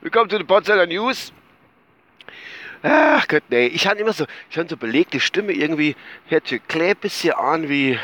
Willkommen 0.00 0.30
zu 0.30 0.38
den 0.38 0.46
Potsdamer 0.46 0.86
News. 0.86 1.32
Ach 2.80 3.26
Gott, 3.26 3.42
nee, 3.48 3.66
ich 3.66 3.88
habe 3.88 3.98
immer 3.98 4.12
so, 4.12 4.24
ich 4.48 4.56
habe 4.56 4.68
so 4.68 4.76
belegte 4.76 5.18
Stimme 5.18 5.52
irgendwie, 5.52 5.96
hört 6.28 6.46
sich 6.46 6.62
ein 6.72 6.96
bisschen 6.98 7.32
an 7.32 7.68
wie, 7.68 7.98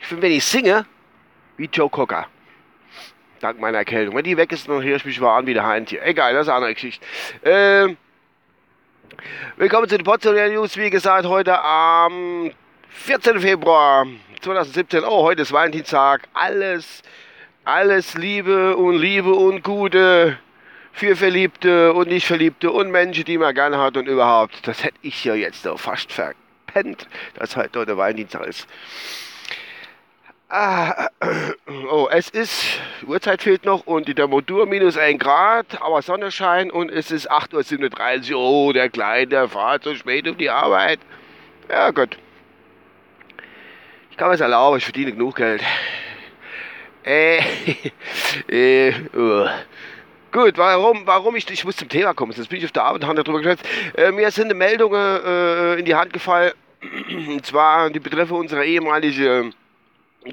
ich 0.00 0.06
finde, 0.06 0.24
wenn 0.24 0.32
ich 0.32 0.44
singe, 0.44 0.84
wie 1.56 1.64
Joe 1.72 1.88
Cocker. 1.88 2.26
Dank 3.40 3.58
meiner 3.58 3.78
Erkältung. 3.78 4.14
Wenn 4.14 4.24
die 4.24 4.36
weg 4.36 4.52
ist, 4.52 4.68
dann 4.68 4.82
höre 4.82 4.96
ich 4.96 5.04
mich 5.06 5.18
mal 5.18 5.38
an 5.38 5.46
wie 5.46 5.54
der 5.54 5.64
Heintje. 5.64 6.02
Egal, 6.02 6.34
das 6.34 6.42
ist 6.42 6.48
eine 6.48 6.56
andere 6.56 6.74
Geschichte. 6.74 7.06
Ähm, 7.42 7.96
willkommen 9.56 9.88
zu 9.88 9.96
den 9.96 10.04
Potsdamer 10.04 10.50
News. 10.50 10.76
Wie 10.76 10.90
gesagt, 10.90 11.24
heute 11.24 11.58
am 11.58 12.50
14. 13.04 13.40
Februar 13.40 14.04
2017. 14.40 15.04
Oh, 15.04 15.22
heute 15.22 15.42
ist 15.42 15.52
Valentinstag. 15.52 16.22
Alles, 16.34 17.02
alles 17.64 18.14
Liebe 18.14 18.76
und 18.76 18.96
Liebe 18.96 19.32
und 19.32 19.62
Gute 19.62 20.38
für 20.92 21.14
Verliebte 21.14 21.92
und 21.92 22.08
Nicht-Verliebte 22.08 22.72
und 22.72 22.90
Menschen, 22.90 23.24
die 23.24 23.38
man 23.38 23.54
gerne 23.54 23.78
hat 23.78 23.96
und 23.96 24.08
überhaupt. 24.08 24.66
Das 24.66 24.82
hätte 24.82 24.98
ich 25.02 25.24
ja 25.24 25.34
jetzt 25.34 25.62
so 25.62 25.76
fast 25.76 26.12
verpennt, 26.12 27.06
dass 27.34 27.54
heute 27.54 27.86
der 27.86 27.96
Valentinstag 27.96 28.46
ist. 28.46 28.66
Ah, 30.48 31.08
oh, 31.90 32.08
es 32.10 32.30
ist, 32.30 32.80
Uhrzeit 33.06 33.42
fehlt 33.42 33.64
noch 33.64 33.86
und 33.86 34.08
die 34.08 34.14
Temperatur 34.14 34.66
minus 34.66 34.96
1 34.96 35.20
Grad, 35.20 35.80
aber 35.80 36.02
Sonnenschein 36.02 36.72
und 36.72 36.90
es 36.90 37.12
ist 37.12 37.30
8.37 37.30 38.32
Uhr. 38.32 38.40
Oh, 38.40 38.72
der 38.72 38.88
Kleine, 38.88 39.28
der 39.28 39.48
fährt 39.48 39.84
so 39.84 39.94
spät 39.94 40.26
um 40.26 40.36
die 40.36 40.50
Arbeit. 40.50 40.98
Ja, 41.68 41.90
gut. 41.90 42.16
Ich 44.16 44.18
kann 44.18 44.28
mir 44.28 44.34
es 44.36 44.40
erlauben, 44.40 44.78
ich 44.78 44.84
verdiene 44.84 45.12
genug 45.12 45.36
Geld. 45.36 45.62
Äh, 47.04 47.38
äh, 48.48 48.94
uh. 49.14 49.46
Gut, 50.32 50.56
warum, 50.56 51.06
warum 51.06 51.36
ich, 51.36 51.50
ich 51.50 51.66
muss 51.66 51.76
zum 51.76 51.90
Thema 51.90 52.14
kommen, 52.14 52.32
jetzt 52.32 52.48
bin 52.48 52.58
ich 52.58 52.64
auf 52.64 52.72
der 52.72 52.84
Arbeit 52.84 53.02
und 53.02 53.08
habe 53.08 53.22
darüber 53.22 53.42
gesprochen. 53.42 53.68
Äh, 53.94 54.12
mir 54.12 54.30
sind 54.30 54.56
Meldungen 54.56 55.22
äh, 55.22 55.74
in 55.74 55.84
die 55.84 55.94
Hand 55.94 56.14
gefallen, 56.14 56.52
und 57.28 57.44
zwar, 57.44 57.90
die 57.90 58.00
betreffen 58.00 58.38
unsere 58.38 58.64
ehemalige 58.64 59.50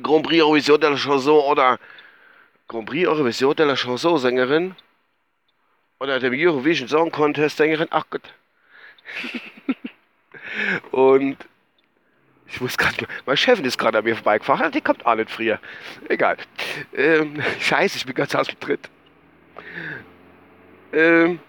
Grand 0.01 0.23
Prix 0.25 0.41
Eurovision 0.41 0.79
de 0.79 0.89
la 0.89 0.95
Chanson 0.95 1.43
oder 1.43 1.77
Grand 2.69 2.87
Prix 2.87 3.05
Eurovision 3.05 3.53
de 3.53 3.65
la 3.65 3.75
Chanson 3.75 4.17
Sängerin 4.17 4.75
oder 5.99 6.21
dem 6.21 6.33
Eurovision 6.33 6.87
Song 6.87 7.11
Contest 7.11 7.57
Sängerin. 7.57 7.89
Ach 7.91 8.05
Gott. 8.09 8.33
Und 10.91 11.35
ich 12.53 12.61
muss 12.61 12.77
gerade, 12.77 13.07
mein 13.25 13.35
Chef 13.35 13.59
ist 13.59 13.77
gerade 13.77 13.97
an 13.97 14.03
mir 14.03 14.15
vorbeigefahren, 14.15 14.71
die 14.71 14.81
kommt 14.81 15.05
auch 15.05 15.15
nicht 15.15 15.31
früher. 15.31 15.59
Egal. 16.07 16.37
Ähm, 16.95 17.41
scheiße, 17.59 17.97
ich 17.97 18.05
bin 18.05 18.13
ganz 18.13 18.35
aus 18.35 18.47
dem 18.47 18.59
Tritt. 18.59 18.89
Ähm, 20.93 21.39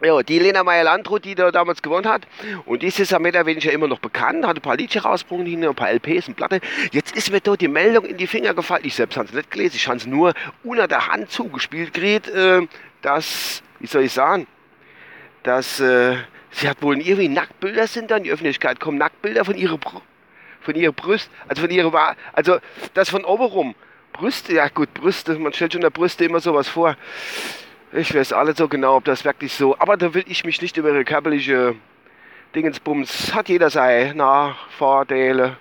ja, 0.00 0.22
die 0.22 0.38
Lena 0.38 0.62
Meyer-Landrut, 0.62 1.24
die 1.24 1.34
da 1.34 1.50
damals 1.50 1.82
gewonnen 1.82 2.06
hat. 2.06 2.28
Und 2.64 2.82
die 2.82 2.86
ist 2.86 2.98
ja 2.98 3.18
mehr 3.18 3.32
oder 3.32 3.46
weniger 3.46 3.72
immer 3.72 3.88
noch 3.88 3.98
bekannt, 3.98 4.46
hat 4.46 4.56
ein 4.56 4.62
paar 4.62 4.76
Liedchen 4.76 5.02
rausgebracht, 5.02 5.44
ein 5.44 5.74
paar 5.74 5.90
LPs 5.90 6.28
und 6.28 6.36
Platte. 6.36 6.60
Jetzt 6.92 7.16
ist 7.16 7.32
mir 7.32 7.40
dort 7.40 7.60
die 7.60 7.66
Meldung 7.66 8.04
in 8.04 8.16
die 8.16 8.28
Finger 8.28 8.54
gefallen. 8.54 8.84
Ich 8.84 8.94
selbst 8.94 9.16
habe 9.16 9.26
es 9.26 9.34
nicht 9.34 9.50
gelesen, 9.50 9.74
ich 9.74 9.88
habe 9.88 9.96
es 9.96 10.06
nur 10.06 10.34
unter 10.62 10.86
der 10.86 11.08
Hand 11.08 11.32
zugespielt 11.32 11.92
gekriegt, 11.92 12.28
äh, 12.28 12.68
dass, 13.02 13.64
wie 13.80 13.88
soll 13.88 14.04
ich 14.04 14.12
sagen, 14.12 14.46
dass 15.42 15.80
äh, 15.80 16.18
sie 16.50 16.68
hat 16.68 16.82
wohl 16.82 17.00
irgendwie 17.00 17.28
Nacktbilder 17.28 17.86
sind 17.86 18.10
dann 18.10 18.18
in 18.18 18.24
die 18.24 18.30
Öffentlichkeit 18.30 18.80
kommen, 18.80 18.98
Nacktbilder 18.98 19.44
von 19.44 19.56
ihrer, 19.56 19.78
von 20.60 20.74
ihrer 20.74 20.92
Brust, 20.92 21.30
also 21.46 21.62
von 21.62 21.70
ihrer, 21.70 22.16
also 22.32 22.58
das 22.94 23.10
von 23.10 23.24
oben 23.24 23.74
Brüste, 24.12 24.54
ja 24.54 24.68
gut, 24.68 24.92
Brüste, 24.94 25.38
man 25.38 25.52
stellt 25.52 25.72
schon 25.72 25.82
der 25.82 25.90
Brüste 25.90 26.24
immer 26.24 26.40
sowas 26.40 26.68
vor. 26.68 26.96
Ich 27.92 28.14
weiß 28.14 28.32
alle 28.32 28.54
so 28.54 28.68
genau, 28.68 28.96
ob 28.96 29.04
das 29.04 29.24
wirklich 29.24 29.52
so. 29.52 29.78
Aber 29.78 29.96
da 29.96 30.12
will 30.12 30.24
ich 30.26 30.44
mich 30.44 30.60
nicht 30.60 30.76
über 30.76 30.90
ihre 30.90 31.04
körperliche 31.04 31.74
Dingensbums. 32.54 33.32
Hat 33.34 33.48
jeder 33.48 33.70
seine 33.70 34.14
Nachvorteile, 34.14 35.56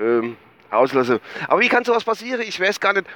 ähm, 0.00 0.36
Auslöse. 0.70 1.20
Aber 1.48 1.60
wie 1.60 1.68
kann 1.68 1.84
sowas 1.84 2.04
passieren? 2.04 2.40
Ich 2.40 2.58
weiß 2.58 2.80
gar 2.80 2.94
nicht. 2.94 3.06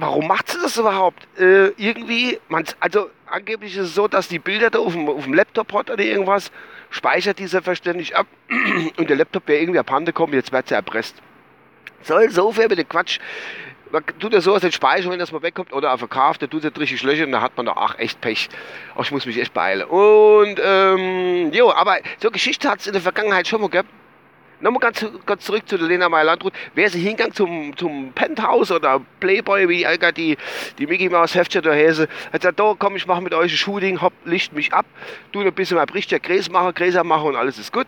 Warum 0.00 0.26
macht 0.26 0.48
sie 0.48 0.58
das 0.62 0.78
überhaupt? 0.78 1.28
Äh, 1.38 1.68
irgendwie, 1.76 2.40
man, 2.48 2.64
also 2.80 3.10
angeblich 3.26 3.76
ist 3.76 3.88
es 3.88 3.94
so, 3.94 4.08
dass 4.08 4.28
die 4.28 4.38
Bilder 4.38 4.70
da 4.70 4.78
auf 4.78 4.94
dem, 4.94 5.06
auf 5.08 5.24
dem 5.24 5.34
Laptop 5.34 5.72
hat 5.74 5.90
oder 5.90 6.02
irgendwas, 6.02 6.50
speichert 6.88 7.38
die 7.38 7.46
selbstverständlich 7.46 8.16
ab 8.16 8.26
und 8.96 9.10
der 9.10 9.16
Laptop 9.16 9.46
wäre 9.46 9.60
irgendwie 9.60 9.78
abhanden 9.78 10.06
gekommen, 10.06 10.32
jetzt 10.32 10.52
wird 10.52 10.68
sie 10.68 10.74
erpresst. 10.74 11.16
Soll 12.02 12.30
so 12.30 12.50
viel 12.50 12.68
mit 12.68 12.78
dem 12.78 12.88
Quatsch 12.88 13.20
man 13.92 14.04
tut 14.18 14.32
ja 14.32 14.40
so 14.40 14.54
aus 14.54 14.60
den 14.60 14.72
Speicher, 14.72 15.10
wenn 15.10 15.18
das 15.18 15.32
mal 15.32 15.42
wegkommt, 15.42 15.72
oder 15.72 15.92
auf 15.92 15.98
verkauft, 15.98 16.42
da 16.42 16.46
tut 16.46 16.64
es 16.64 16.80
richtig 16.80 17.02
Löcher 17.02 17.24
und 17.24 17.32
da 17.32 17.40
hat 17.40 17.56
man 17.56 17.66
da, 17.66 17.74
ach, 17.76 17.98
echt 17.98 18.20
Pech. 18.20 18.48
Ach, 18.94 19.02
ich 19.02 19.10
muss 19.10 19.26
mich 19.26 19.38
echt 19.38 19.52
beeilen. 19.52 19.86
Und, 19.88 20.60
ähm, 20.62 21.52
jo, 21.52 21.72
aber 21.72 21.98
so 22.22 22.30
Geschichte 22.30 22.70
hat 22.70 22.80
es 22.80 22.86
in 22.86 22.92
der 22.92 23.02
Vergangenheit 23.02 23.48
schon 23.48 23.60
mal 23.60 23.68
gehabt. 23.68 23.88
Nochmal 24.60 24.80
ganz, 24.80 25.06
ganz 25.24 25.44
zurück 25.44 25.66
zu 25.66 25.78
der 25.78 25.86
Lena 25.86 26.08
Meyer-Landrut. 26.10 26.52
Wäre 26.74 26.90
sie 26.90 27.00
hingegangen 27.00 27.32
zum, 27.32 27.76
zum 27.76 28.12
Penthouse 28.12 28.70
oder 28.70 29.00
Playboy, 29.18 29.68
wie 29.70 29.86
Alka 29.86 30.12
die, 30.12 30.36
die 30.78 30.86
Mickey 30.86 31.08
Mouse 31.08 31.34
Heftchen 31.34 31.62
da 31.62 31.72
Häse, 31.72 32.08
hat 32.32 32.42
gesagt, 32.42 32.60
da 32.60 32.74
komm, 32.78 32.96
ich 32.96 33.06
mache 33.06 33.22
mit 33.22 33.32
euch 33.32 33.52
ein 33.52 33.56
Shooting, 33.56 34.02
hopp, 34.02 34.12
licht 34.24 34.52
mich 34.52 34.74
ab, 34.74 34.84
du 35.32 35.40
ein 35.40 35.52
bisschen 35.54 35.78
mal 35.78 35.86
Brichter, 35.86 36.20
Gräser 36.20 36.52
machen, 36.52 36.74
Gräser 36.74 37.04
machen 37.04 37.28
und 37.28 37.36
alles 37.36 37.58
ist 37.58 37.72
gut. 37.72 37.86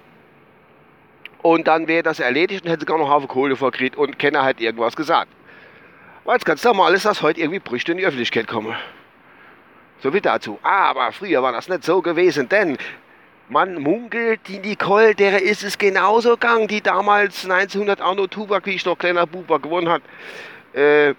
Und 1.43 1.67
dann 1.67 1.89
wäre 1.89 2.03
das 2.03 2.21
erledigt 2.21 2.65
und 2.65 2.71
hätte 2.71 2.81
sie 2.81 2.87
gar 2.87 2.99
noch 2.99 3.11
Haufen 3.11 3.29
Kohle 3.29 3.57
vorkriegt 3.57 3.97
und 3.97 4.19
Kenner 4.19 4.45
hat 4.45 4.61
irgendwas 4.61 4.97
gesagt. 4.97 5.29
Weil 6.25 6.39
es 6.39 6.45
ganz 6.45 6.65
normal 6.65 6.95
ist, 6.95 7.05
dass 7.05 7.21
heute 7.21 7.41
irgendwie 7.41 7.59
Brüche 7.59 7.91
in 7.91 7.99
die 7.99 8.07
Öffentlichkeit 8.07 8.47
kommen. 8.47 8.75
So 10.03 10.15
wie 10.15 10.21
dazu. 10.21 10.59
Aber 10.63 11.13
früher 11.13 11.43
war 11.43 11.53
das 11.53 11.69
nicht 11.69 11.85
so 11.85 12.01
gewesen, 12.01 12.49
denn 12.49 12.79
man 13.49 13.81
munkelt, 13.81 14.41
die 14.49 14.59
Nicole, 14.59 15.15
der 15.15 15.43
ist 15.43 15.63
es 15.63 15.79
genauso 15.79 16.31
gegangen, 16.33 16.69
die 16.69 16.81
damals 16.81 17.45
1900 17.45 18.01
Arno 18.01 18.27
Tubak, 18.27 18.67
wie 18.67 18.75
ich 18.75 18.85
noch 18.85 18.99
kleiner 18.99 19.27
Bub 19.27 19.49
war, 19.49 19.59
gewonnen 19.59 19.89
hat. 19.89 20.03
Äh, 20.75 21.15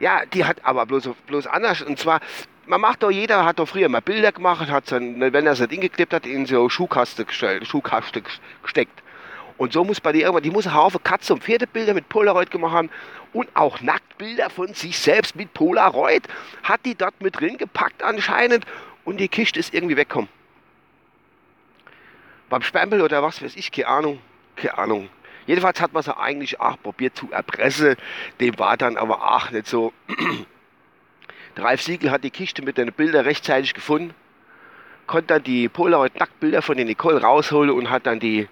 ja, 0.00 0.22
die 0.32 0.44
hat 0.44 0.64
aber 0.64 0.86
bloß, 0.86 1.10
bloß 1.26 1.46
anders. 1.46 1.82
Und 1.82 1.98
zwar, 1.98 2.20
man 2.66 2.80
macht 2.80 3.02
doch, 3.02 3.10
jeder 3.10 3.44
hat 3.44 3.58
doch 3.58 3.68
früher 3.68 3.88
mal 3.88 4.00
Bilder 4.00 4.32
gemacht, 4.32 4.68
hat 4.70 4.90
dann, 4.90 5.20
wenn 5.20 5.46
er 5.46 5.52
es 5.52 5.60
nicht 5.60 5.72
ingeklebt 5.72 6.12
hat, 6.12 6.26
in 6.26 6.46
so 6.46 6.68
Schuhkaste, 6.68 7.24
gestellt, 7.24 7.66
Schuhkaste 7.66 8.22
gesteckt. 8.62 9.02
Und 9.58 9.72
so 9.72 9.84
muss 9.84 10.00
bei 10.00 10.12
dir 10.12 10.22
irgendwann, 10.22 10.42
die 10.42 10.50
muss 10.50 10.66
einen 10.66 10.76
Haufen 10.76 11.02
Katze- 11.04 11.34
und 11.34 11.44
Pferdebilder 11.44 11.94
mit 11.94 12.08
Polaroid 12.08 12.50
gemacht 12.50 12.72
haben 12.72 12.90
und 13.32 13.48
auch 13.54 13.80
Nacktbilder 13.80 14.50
von 14.50 14.74
sich 14.74 14.98
selbst 14.98 15.36
mit 15.36 15.54
Polaroid 15.54 16.26
hat 16.62 16.80
die 16.84 16.94
dort 16.94 17.20
mit 17.20 17.38
drin 17.38 17.58
gepackt 17.58 18.02
anscheinend 18.02 18.64
und 19.04 19.18
die 19.18 19.28
Kiste 19.28 19.60
ist 19.60 19.72
irgendwie 19.72 19.96
weggekommen. 19.96 20.28
Beim 22.52 22.60
Spambel 22.60 23.00
oder 23.00 23.22
was 23.22 23.40
weiß 23.40 23.56
ich, 23.56 23.72
keine 23.72 23.88
Ahnung, 23.88 24.18
keine 24.56 24.76
Ahnung. 24.76 25.08
Jedenfalls 25.46 25.80
hat 25.80 25.94
man 25.94 26.02
sie 26.02 26.14
eigentlich 26.14 26.60
auch 26.60 26.76
probiert 26.82 27.16
zu 27.16 27.32
erpressen, 27.32 27.96
dem 28.40 28.58
war 28.58 28.76
dann 28.76 28.98
aber 28.98 29.34
auch 29.34 29.50
nicht 29.52 29.66
so. 29.66 29.94
Der 31.56 31.64
Ralf 31.64 31.80
Siegel 31.80 32.10
hat 32.10 32.24
die 32.24 32.30
Kiste 32.30 32.60
mit 32.60 32.76
den 32.76 32.92
Bildern 32.92 33.24
rechtzeitig 33.24 33.72
gefunden, 33.72 34.12
konnte 35.06 35.28
dann 35.28 35.44
die 35.44 35.70
Polaroid-Nacktbilder 35.70 36.60
von 36.60 36.76
den 36.76 36.88
Nicole 36.88 37.22
rausholen 37.22 37.70
und 37.70 37.88
hat 37.88 38.04
dann 38.04 38.20
die 38.20 38.46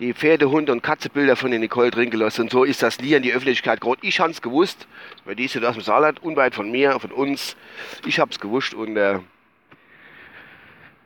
die 0.00 0.12
Pferde, 0.12 0.50
Hunde 0.50 0.72
und 0.72 0.82
Katzebilder 0.82 1.36
von 1.36 1.52
den 1.52 1.60
Nicole 1.60 1.92
drin 1.92 2.10
gelassen. 2.10 2.42
Und 2.42 2.50
so 2.50 2.64
ist 2.64 2.82
das 2.82 2.98
nie 2.98 3.14
an 3.14 3.22
die 3.22 3.32
Öffentlichkeit 3.32 3.80
gekommen. 3.80 3.98
Ich 4.02 4.18
habe 4.18 4.32
es 4.32 4.42
gewusst, 4.42 4.88
weil 5.24 5.36
die 5.36 5.44
ist 5.44 5.54
ja 5.54 5.62
aus 5.62 5.74
dem 5.74 5.84
Saarland, 5.84 6.20
unweit 6.20 6.56
von 6.56 6.68
mir, 6.68 6.98
von 6.98 7.12
uns. 7.12 7.54
Ich 8.06 8.18
habe 8.18 8.32
es 8.32 8.40
gewusst 8.40 8.74
und 8.74 8.96
äh, 8.96 9.20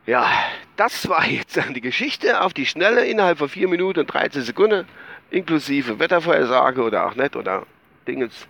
ja, 0.05 0.29
das 0.75 1.07
war 1.07 1.25
jetzt 1.25 1.57
dann 1.57 1.73
die 1.73 1.81
Geschichte 1.81 2.41
auf 2.41 2.53
die 2.53 2.65
Schnelle 2.65 3.05
innerhalb 3.05 3.37
von 3.37 3.49
4 3.49 3.67
Minuten 3.67 4.01
und 4.01 4.07
13 4.07 4.43
Sekunden, 4.43 4.87
inklusive 5.31 5.99
Wettervorhersage 5.99 6.81
oder 6.81 7.07
auch 7.07 7.15
nicht 7.15 7.35
oder 7.35 7.65
Dingens. 8.07 8.47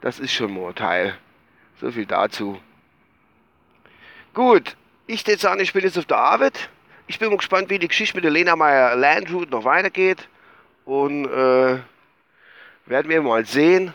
Das 0.00 0.18
ist 0.18 0.32
schon 0.32 0.56
ein 0.56 0.74
Teil. 0.74 1.16
So 1.80 1.90
viel 1.90 2.06
dazu. 2.06 2.60
Gut, 4.34 4.76
ich 5.06 5.26
jetzt 5.26 5.42
sagen, 5.42 5.60
ich 5.60 5.72
bin 5.72 5.84
jetzt 5.84 5.98
auf 5.98 6.06
der 6.06 6.18
Arbeit 6.18 6.68
ich 7.12 7.18
bin 7.18 7.36
gespannt, 7.36 7.68
wie 7.68 7.78
die 7.78 7.88
Geschichte 7.88 8.16
mit 8.16 8.24
der 8.24 8.30
Lena 8.30 8.56
Meyer 8.56 8.96
Landroot 8.96 9.50
noch 9.50 9.64
weitergeht. 9.64 10.28
Und 10.86 11.26
äh, 11.26 11.78
werden 12.86 13.10
wir 13.10 13.20
mal 13.20 13.44
sehen, 13.44 13.92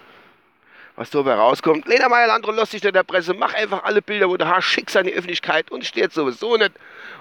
was 0.98 1.12
dabei 1.12 1.36
rauskommt. 1.36 1.88
Lena 1.88 2.10
Meyer 2.10 2.28
Landroot 2.28 2.56
lässt 2.56 2.72
sich 2.72 2.84
in 2.84 2.92
der 2.92 3.04
Presse. 3.04 3.34
Mach 3.34 3.54
einfach 3.54 3.84
alle 3.84 4.02
Bilder, 4.02 4.28
wo 4.28 4.36
du 4.36 4.48
hast, 4.48 4.66
schick's 4.66 4.96
an 4.96 5.06
die 5.06 5.14
Öffentlichkeit 5.14 5.72
und 5.72 5.86
steht 5.86 6.12
sowieso 6.12 6.58
nicht, 6.58 6.74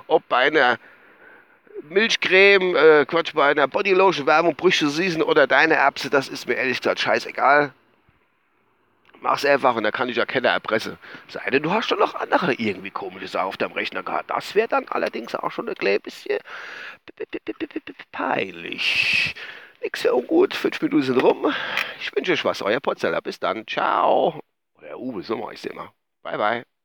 ob 0.09 0.27
bei 0.29 0.39
einer 0.39 0.79
Milchcreme, 1.83 2.75
äh, 2.75 3.05
Quatsch, 3.05 3.35
bei 3.35 3.51
einer 3.51 3.69
Bodylotion 3.69 4.27
Werbung 4.27 4.57
Brüche 4.57 4.89
süßen 4.89 5.23
oder 5.23 5.47
deine 5.47 5.75
Erbse, 5.75 6.09
das 6.09 6.29
ist 6.29 6.49
mir 6.49 6.55
ehrlich 6.55 6.79
gesagt 6.79 7.01
scheißegal. 7.01 7.73
Mach's 9.21 9.45
einfach 9.45 9.75
und 9.77 9.85
dann 9.85 9.93
kann 9.93 10.09
ich 10.09 10.17
ja 10.17 10.25
keine 10.25 10.49
Erpresse. 10.49 10.97
Sei 11.29 11.51
denn, 11.51 11.63
du 11.63 11.71
hast 11.73 11.91
doch 11.91 11.99
noch 11.99 12.15
andere 12.15 12.55
irgendwie 12.55 12.91
komische 12.91 13.29
Sachen 13.29 13.49
auf 13.49 13.57
deinem 13.57 13.73
Rechner 13.73 14.03
gehabt. 14.03 14.31
Das 14.31 14.55
wäre 14.55 14.69
dann 14.69 14.89
allerdings 14.89 15.35
auch 15.35 15.51
schon 15.51 15.69
ein 15.69 15.75
klein 15.75 16.01
bisschen 16.01 16.39
peinlich. 18.13 19.35
Nix 19.87 20.03
so 20.03 20.17
ungut. 20.17 20.53
Fünf 20.53 20.83
Minuten 20.83 21.03
sind 21.05 21.23
rum. 21.23 21.55
Ich 22.01 22.11
wünsche 22.17 22.33
euch 22.33 22.45
was. 22.45 22.61
Euer 22.61 22.81
Potzeller. 22.81 23.23
Bis 23.23 23.39
dann. 23.39 23.65
Ciao. 23.69 24.41
Oder 24.75 24.99
Uwe 24.99 25.23
Sommer 25.23 25.53
ist 25.53 25.65
immer. 25.65 25.95
Bye, 26.25 26.37
bye. 26.39 26.76